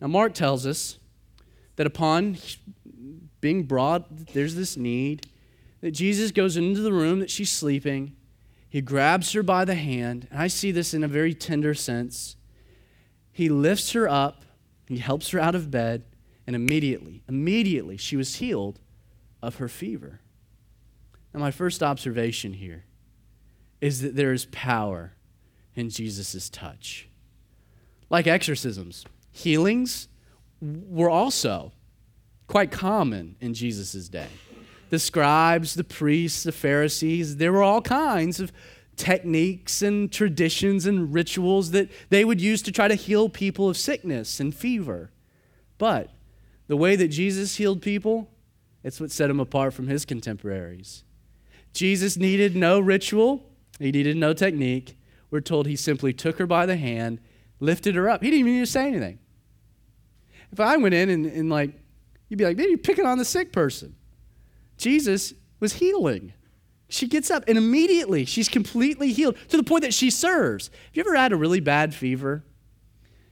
[0.00, 0.98] Now, Mark tells us
[1.76, 2.38] that upon
[3.40, 5.26] being brought, there's this need,
[5.80, 8.16] that Jesus goes into the room that she's sleeping.
[8.68, 12.36] He grabs her by the hand, and I see this in a very tender sense.
[13.32, 14.44] He lifts her up,
[14.86, 16.04] he helps her out of bed,
[16.46, 18.80] and immediately, immediately, she was healed
[19.42, 20.20] of her fever.
[21.32, 22.84] Now, my first observation here
[23.80, 25.14] is that there is power
[25.74, 27.08] in Jesus' touch.
[28.10, 30.08] Like exorcisms, healings
[30.60, 31.72] were also
[32.46, 34.28] quite common in Jesus' day.
[34.90, 38.52] The scribes, the priests, the Pharisees, there were all kinds of
[38.96, 43.76] techniques and traditions and rituals that they would use to try to heal people of
[43.76, 45.10] sickness and fever.
[45.78, 46.10] But
[46.66, 48.30] the way that Jesus healed people,
[48.82, 51.04] it's what set him apart from his contemporaries.
[51.72, 54.96] Jesus needed no ritual, he needed no technique.
[55.30, 57.18] We're told he simply took her by the hand,
[57.58, 58.22] lifted her up.
[58.22, 59.18] He didn't even need to say anything.
[60.52, 61.70] If I went in and, and like,
[62.28, 63.96] you'd be like, man, you're picking on the sick person.
[64.76, 66.34] Jesus was healing.
[66.92, 70.66] She gets up and immediately she's completely healed to the point that she serves.
[70.68, 72.44] Have you ever had a really bad fever?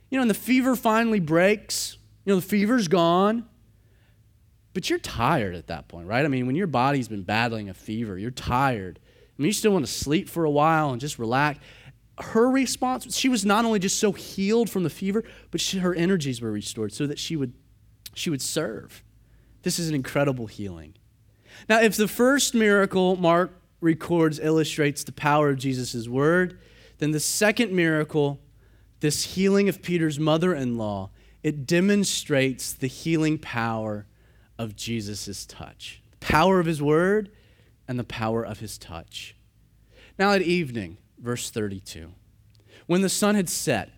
[0.08, 3.46] You know, and the fever finally breaks, you know, the fever's gone,
[4.72, 6.24] but you're tired at that point, right?
[6.24, 8.98] I mean, when your body's been battling a fever, you're tired.
[9.04, 11.58] I mean, you still want to sleep for a while and just relax.
[12.18, 15.94] Her response, she was not only just so healed from the fever, but she, her
[15.94, 17.52] energies were restored so that she would,
[18.14, 19.04] she would serve.
[19.64, 20.94] This is an incredible healing.
[21.68, 26.58] Now, if the first miracle Mark records illustrates the power of Jesus' word,
[26.98, 28.40] then the second miracle,
[29.00, 31.10] this healing of Peter's mother in law,
[31.42, 34.06] it demonstrates the healing power
[34.58, 36.02] of Jesus' touch.
[36.10, 37.30] The power of his word
[37.88, 39.34] and the power of his touch.
[40.18, 42.12] Now, at evening, verse 32,
[42.86, 43.90] when the sun had set,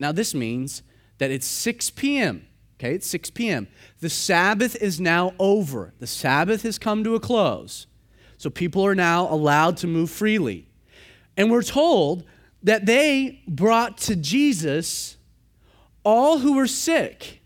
[0.00, 0.82] now this means
[1.18, 2.46] that it's 6 p.m.
[2.82, 3.68] Okay, it's 6 p.m.
[4.00, 5.94] The Sabbath is now over.
[6.00, 7.86] The Sabbath has come to a close.
[8.38, 10.66] So people are now allowed to move freely.
[11.36, 12.24] And we're told
[12.60, 15.16] that they brought to Jesus
[16.02, 17.42] all who were sick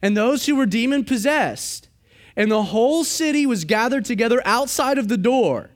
[0.00, 1.90] and those who were demon possessed.
[2.34, 5.68] And the whole city was gathered together outside of the door.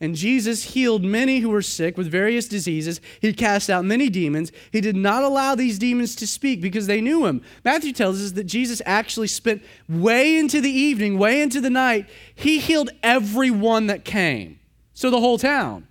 [0.00, 3.02] And Jesus healed many who were sick with various diseases.
[3.20, 4.50] He cast out many demons.
[4.72, 7.42] He did not allow these demons to speak because they knew him.
[7.64, 12.08] Matthew tells us that Jesus actually spent way into the evening, way into the night.
[12.34, 14.58] He healed everyone that came.
[14.94, 15.86] So the whole town.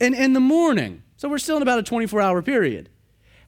[0.00, 2.88] And in the morning, so we're still in about a 24 hour period.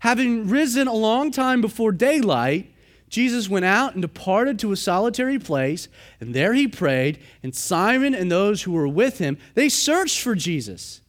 [0.01, 2.72] Having risen a long time before daylight,
[3.11, 5.88] Jesus went out and departed to a solitary place,
[6.20, 10.36] and there he prayed, and Simon and those who were with him, they searched for
[10.36, 11.02] Jesus.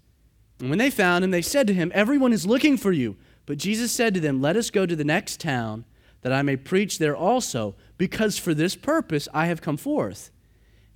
[0.59, 3.17] And when they found him, they said to him, Everyone is looking for you.
[3.45, 5.85] But Jesus said to them, Let us go to the next town,
[6.21, 10.31] that I may preach there also, because for this purpose I have come forth.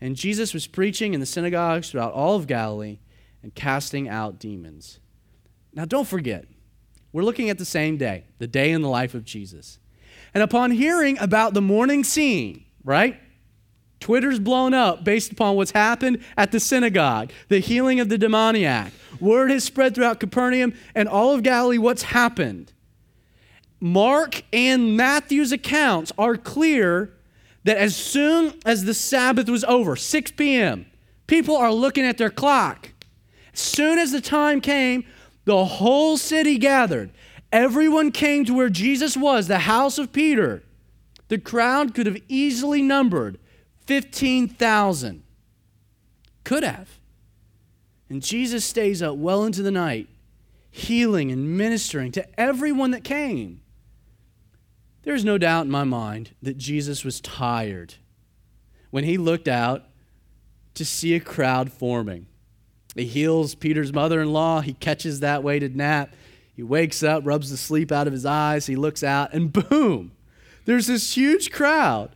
[0.01, 2.99] And Jesus was preaching in the synagogues throughout all of Galilee
[3.43, 4.99] and casting out demons.
[5.71, 6.45] Now, don't forget,
[7.11, 9.79] we're looking at the same day, the day in the life of Jesus.
[10.35, 13.19] And upon hearing about the morning scene, right?
[14.01, 18.91] Twitter's blown up based upon what's happened at the synagogue, the healing of the demoniac.
[19.21, 22.73] Word has spread throughout Capernaum and all of Galilee what's happened.
[23.79, 27.13] Mark and Matthew's accounts are clear
[27.63, 30.85] that as soon as the Sabbath was over, 6 p.m.,
[31.27, 32.91] people are looking at their clock.
[33.53, 35.05] As soon as the time came,
[35.45, 37.11] the whole city gathered.
[37.55, 40.61] Everyone came to where Jesus was, the house of Peter.
[41.29, 43.39] The crowd could have easily numbered
[43.85, 45.23] 15,000.
[46.43, 46.99] Could have.
[48.09, 50.09] And Jesus stays up well into the night,
[50.69, 53.61] healing and ministering to everyone that came.
[55.03, 57.93] There's no doubt in my mind that Jesus was tired
[58.91, 59.85] when he looked out
[60.73, 62.27] to see a crowd forming.
[62.97, 64.59] He heals Peter's mother in law.
[64.59, 66.13] He catches that weighted nap.
[66.55, 68.65] He wakes up, rubs the sleep out of his eyes.
[68.65, 70.13] He looks out, and boom,
[70.63, 72.15] there's this huge crowd.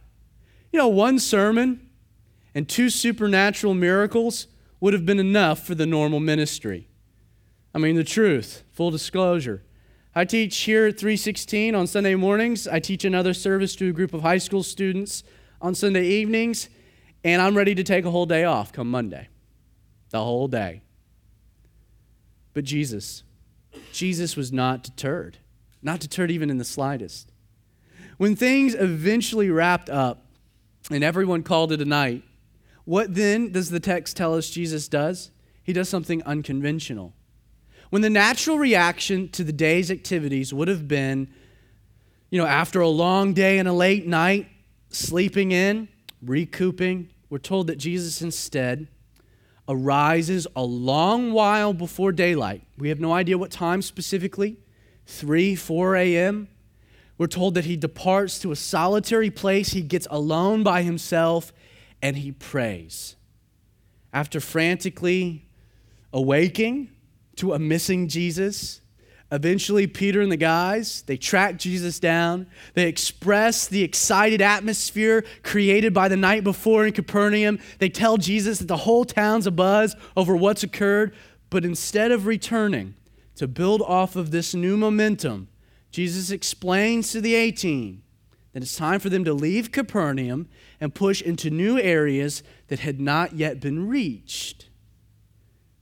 [0.71, 1.89] You know, one sermon
[2.55, 4.47] and two supernatural miracles
[4.79, 6.87] would have been enough for the normal ministry.
[7.73, 9.63] I mean, the truth, full disclosure.
[10.15, 12.67] I teach here at 316 on Sunday mornings.
[12.67, 15.23] I teach another service to a group of high school students
[15.61, 16.69] on Sunday evenings,
[17.23, 19.27] and I'm ready to take a whole day off come Monday.
[20.09, 20.81] The whole day.
[22.53, 23.23] But Jesus,
[23.91, 25.38] Jesus was not deterred,
[25.82, 27.32] not deterred even in the slightest.
[28.17, 30.26] When things eventually wrapped up
[30.91, 32.24] and everyone called it a night,
[32.86, 35.32] what then does the text tell us Jesus does?
[35.63, 37.13] He does something unconventional.
[37.89, 41.30] When the natural reaction to the day's activities would have been,
[42.30, 44.47] you know, after a long day and a late night,
[44.89, 45.88] sleeping in,
[46.22, 48.88] recouping, we're told that Jesus instead
[49.70, 52.63] arises a long while before daylight.
[52.78, 54.57] We have no idea what time specifically
[55.05, 56.49] 3, 4 a.m.
[57.17, 59.70] We're told that he departs to a solitary place.
[59.70, 61.53] He gets alone by himself
[62.01, 63.15] and he prays.
[64.11, 65.45] After frantically
[66.11, 66.89] awaking,
[67.39, 68.82] to a missing Jesus.
[69.32, 72.47] Eventually, Peter and the guys, they track Jesus down.
[72.73, 77.59] They express the excited atmosphere created by the night before in Capernaum.
[77.77, 81.13] They tell Jesus that the whole town's abuzz over what's occurred.
[81.51, 82.95] But instead of returning
[83.36, 85.47] to build off of this new momentum,
[85.91, 88.01] Jesus explains to the 18
[88.53, 90.47] that it's time for them to leave Capernaum
[90.82, 94.69] and push into new areas that had not yet been reached.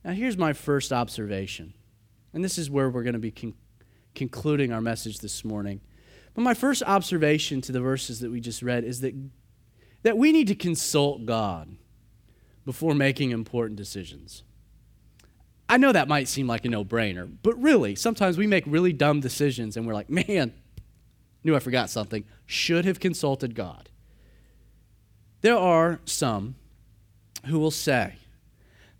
[0.04, 1.74] Now, here's my first observation,
[2.38, 3.54] and this is where we're going to be con-
[4.14, 5.80] concluding our message this morning.
[6.34, 9.12] But my first observation to the verses that we just read is that,
[10.04, 11.74] that we need to consult God
[12.64, 14.44] before making important decisions.
[15.68, 18.92] I know that might seem like a no brainer, but really, sometimes we make really
[18.92, 20.54] dumb decisions and we're like, man,
[21.42, 23.88] knew I forgot something, should have consulted God.
[25.40, 26.54] There are some
[27.46, 28.14] who will say,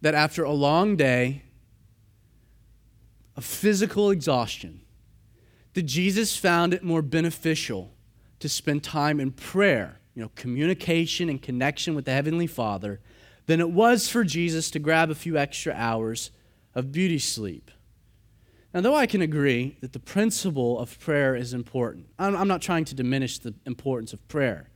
[0.01, 1.45] that after a long day
[3.39, 4.81] of physical exhaustion,
[5.75, 7.95] that Jesus found it more beneficial
[8.41, 12.99] to spend time in prayer, you know, communication and connection with the Heavenly Father,
[13.47, 16.33] than it was for Jesus to grab a few extra hours
[16.75, 17.71] of beauty sleep.
[18.75, 22.61] Now, though I can agree that the principle of prayer is important, I'm, I'm not
[22.61, 24.69] trying to diminish the importance of prayer.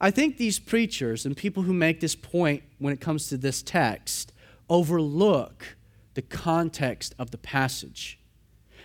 [0.00, 3.62] I think these preachers and people who make this point when it comes to this
[3.62, 4.32] text
[4.70, 5.76] overlook
[6.16, 8.18] the context of the passage.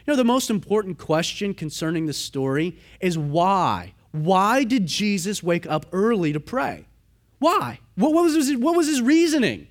[0.05, 3.93] You know, the most important question concerning the story is why?
[4.11, 6.86] Why did Jesus wake up early to pray?
[7.39, 7.79] Why?
[7.95, 9.67] What, was, his, what was his reasoning?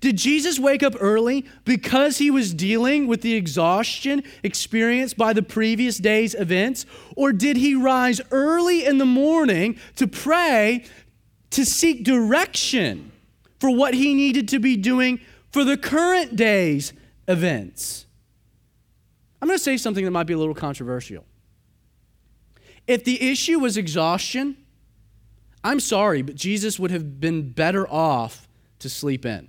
[0.00, 5.42] Did Jesus wake up early because he was dealing with the exhaustion experienced by the
[5.42, 6.84] previous day's events?
[7.16, 10.84] Or did he rise early in the morning to pray
[11.50, 13.12] to seek direction
[13.60, 15.20] for what he needed to be doing
[15.52, 16.92] for the current day's
[17.28, 18.06] events.
[19.40, 21.24] I'm going to say something that might be a little controversial.
[22.86, 24.56] If the issue was exhaustion,
[25.62, 28.48] I'm sorry, but Jesus would have been better off
[28.80, 29.48] to sleep in.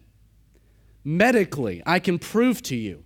[1.03, 3.03] Medically, I can prove to you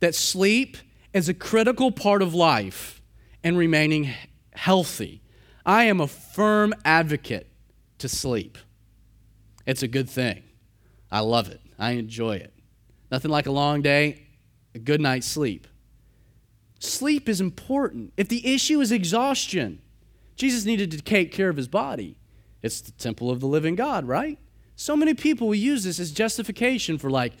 [0.00, 0.76] that sleep
[1.12, 3.02] is a critical part of life
[3.44, 4.10] and remaining
[4.54, 5.22] healthy.
[5.66, 7.48] I am a firm advocate
[7.98, 8.58] to sleep.
[9.66, 10.42] It's a good thing.
[11.10, 11.60] I love it.
[11.78, 12.52] I enjoy it.
[13.12, 14.22] Nothing like a long day,
[14.74, 15.68] a good night's sleep.
[16.78, 18.14] Sleep is important.
[18.16, 19.82] If the issue is exhaustion,
[20.34, 22.16] Jesus needed to take care of his body.
[22.62, 24.38] It's the temple of the living God, right?
[24.76, 27.34] So many people will use this as justification for, like,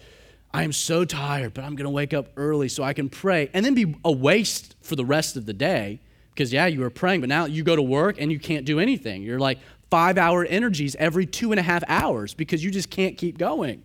[0.52, 3.48] I am so tired, but I'm going to wake up early so I can pray
[3.54, 6.00] and then be a waste for the rest of the day.
[6.34, 8.78] Because, yeah, you were praying, but now you go to work and you can't do
[8.78, 9.22] anything.
[9.22, 9.58] You're like
[9.90, 13.84] five hour energies every two and a half hours because you just can't keep going.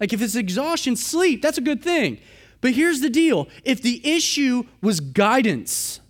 [0.00, 2.18] Like, if it's exhaustion, sleep, that's a good thing.
[2.60, 6.00] But here's the deal if the issue was guidance,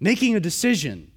[0.00, 1.10] making a decision,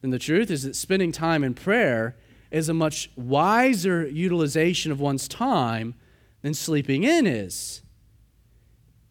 [0.00, 2.16] then the truth is that spending time in prayer
[2.50, 5.94] is a much wiser utilization of one's time
[6.42, 7.82] than sleeping in is.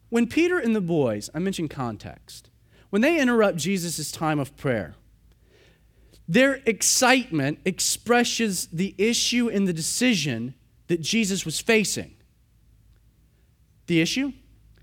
[0.08, 2.50] When Peter and the boys, I mentioned context,
[2.90, 4.94] when they interrupt Jesus' time of prayer,
[6.28, 10.54] their excitement expresses the issue and the decision
[10.88, 12.14] that Jesus was facing.
[13.86, 14.32] The issue?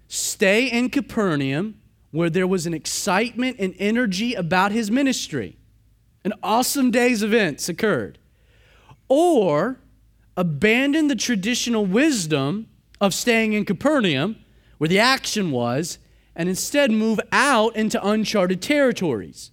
[0.07, 1.79] Stay in Capernaum
[2.13, 5.57] where there was an excitement and energy about his ministry.
[6.23, 8.19] An awesome day's events occurred.
[9.09, 9.79] Or
[10.37, 12.67] abandon the traditional wisdom
[13.01, 14.37] of staying in Capernaum,
[14.77, 15.97] where the action was,
[16.35, 19.49] and instead move out into uncharted territories.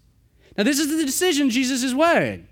[0.59, 2.47] Now, this is the decision Jesus is weighing.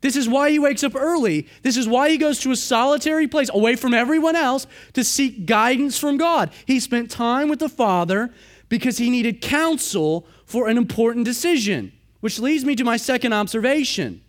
[0.00, 1.48] This is why he wakes up early.
[1.62, 5.44] This is why he goes to a solitary place away from everyone else to seek
[5.44, 6.50] guidance from God.
[6.66, 8.30] He spent time with the Father
[8.68, 14.22] because he needed counsel for an important decision, which leads me to my second observation.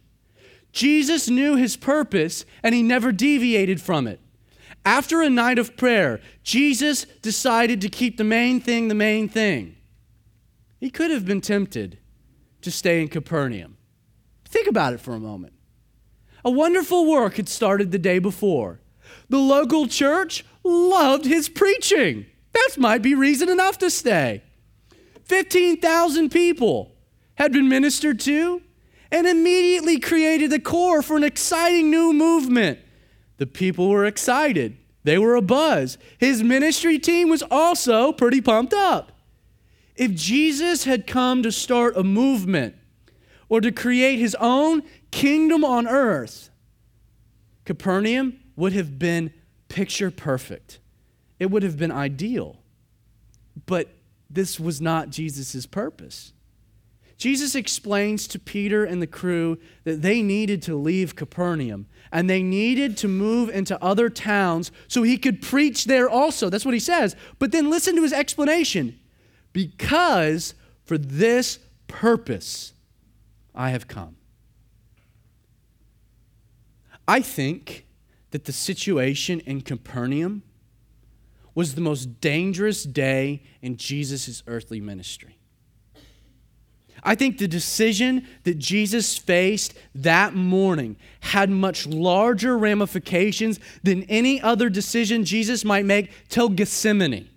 [0.72, 4.20] Jesus knew his purpose and he never deviated from it.
[4.86, 9.76] After a night of prayer, Jesus decided to keep the main thing the main thing.
[10.80, 12.00] He could have been tempted
[12.62, 13.78] to stay in Capernaum.
[14.46, 15.54] Think about it for a moment.
[16.44, 18.80] A wonderful work had started the day before.
[19.30, 22.26] The local church loved his preaching.
[22.54, 24.44] That might be reason enough to stay.
[25.26, 26.96] 15,000 people
[27.36, 28.62] had been ministered to
[29.12, 32.80] and immediately created the core for an exciting new movement.
[33.38, 35.98] The people were excited, they were a buzz.
[36.18, 39.14] His ministry team was also pretty pumped up.
[39.96, 42.76] If Jesus had come to start a movement
[43.48, 46.50] or to create his own kingdom on earth,
[47.66, 49.34] Capernaum would have been
[49.68, 50.80] picture perfect.
[51.40, 52.58] It would have been ideal.
[53.66, 53.90] But
[54.30, 56.34] this was not Jesus' purpose.
[57.18, 62.42] Jesus explains to Peter and the crew that they needed to leave Capernaum and they
[62.42, 66.50] needed to move into other towns so he could preach there also.
[66.50, 67.16] That's what he says.
[67.38, 68.98] But then listen to his explanation
[69.52, 70.54] because
[70.86, 72.74] for this purpose
[73.54, 74.16] I have come.
[77.10, 77.88] I think
[78.30, 80.44] that the situation in Capernaum
[81.56, 85.40] was the most dangerous day in Jesus' earthly ministry.
[87.02, 94.40] I think the decision that Jesus faced that morning had much larger ramifications than any
[94.40, 97.28] other decision Jesus might make till Gethsemane.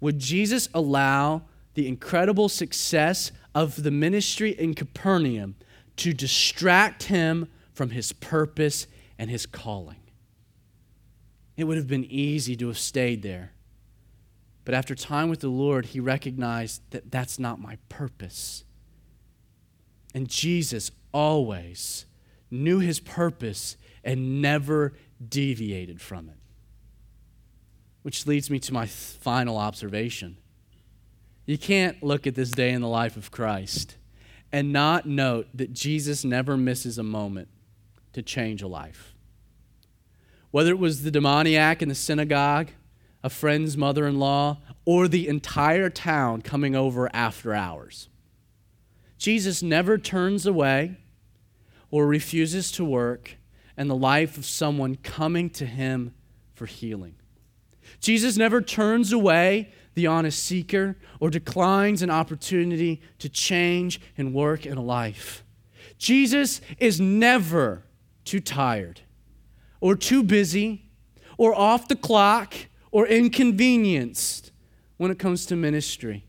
[0.00, 1.42] Would Jesus allow
[1.74, 5.54] the incredible success of the ministry in Capernaum
[5.98, 7.46] to distract him
[7.80, 8.86] from his purpose
[9.18, 10.02] and his calling?
[11.56, 13.52] It would have been easy to have stayed there
[14.64, 18.64] but after time with the Lord, he recognized that that's not my purpose.
[20.14, 22.06] And Jesus always
[22.50, 24.92] knew his purpose and never
[25.26, 26.36] deviated from it.
[28.02, 30.36] Which leads me to my final observation.
[31.46, 33.96] You can't look at this day in the life of Christ
[34.52, 37.48] and not note that Jesus never misses a moment
[38.12, 39.14] to change a life.
[40.50, 42.70] Whether it was the demoniac in the synagogue,
[43.22, 48.08] a friend's mother in law, or the entire town coming over after hours.
[49.18, 50.96] Jesus never turns away
[51.90, 53.36] or refuses to work
[53.76, 56.14] in the life of someone coming to him
[56.54, 57.14] for healing.
[58.00, 64.64] Jesus never turns away the honest seeker or declines an opportunity to change and work
[64.64, 65.44] in a life.
[65.98, 67.84] Jesus is never
[68.30, 69.00] too tired
[69.80, 70.84] or too busy
[71.36, 72.54] or off the clock
[72.92, 74.52] or inconvenienced
[74.98, 76.24] when it comes to ministry.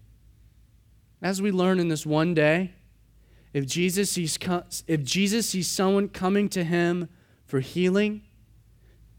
[1.22, 2.74] As we learn in this one day,
[3.54, 4.40] if Jesus sees,
[4.88, 7.08] if Jesus sees someone coming to him
[7.46, 8.24] for healing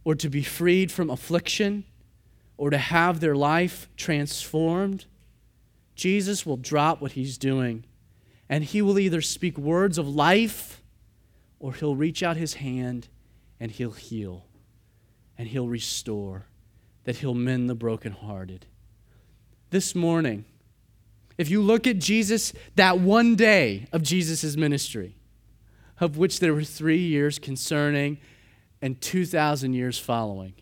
[0.03, 1.85] or to be freed from affliction
[2.57, 5.05] or to have their life transformed,
[5.95, 7.85] Jesus will drop what he's doing
[8.49, 10.82] and he will either speak words of life
[11.63, 13.09] or he'll reach out his hand
[13.61, 14.45] and he'll heal
[15.39, 16.47] and he'll restore,
[17.05, 18.67] that he'll mend the brokenhearted.
[19.71, 20.45] This morning,
[21.39, 25.15] if you look at Jesus, that one day of Jesus' ministry,
[26.01, 28.19] of which there were three years concerning
[28.83, 30.55] and 2,000 years following,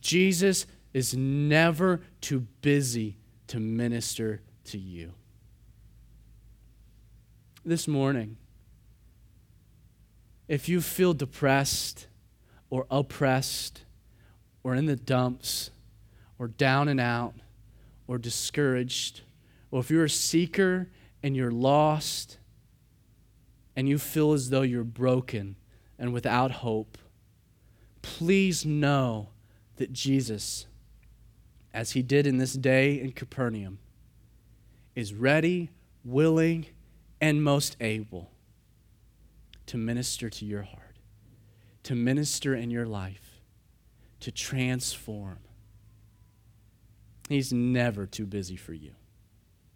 [0.00, 3.18] Jesus is never too busy
[3.48, 5.12] to minister to you.
[7.62, 8.38] This morning,
[10.48, 12.06] if you feel depressed
[12.70, 13.84] or oppressed
[14.62, 15.70] or in the dumps
[16.38, 17.34] or down and out
[18.06, 19.22] or discouraged,
[19.70, 20.88] or if you're a seeker
[21.22, 22.38] and you're lost
[23.74, 25.56] and you feel as though you're broken
[25.98, 26.98] and without hope,
[28.02, 29.30] please know
[29.76, 30.66] that Jesus,
[31.74, 33.78] as he did in this day in Capernaum,
[34.94, 35.70] is ready,
[36.04, 36.66] willing,
[37.20, 38.30] and most able
[39.66, 40.96] to minister to your heart,
[41.82, 43.40] to minister in your life,
[44.20, 45.38] to transform.
[47.28, 48.92] He's never too busy for you.